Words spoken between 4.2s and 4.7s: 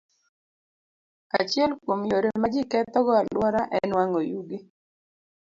yugi.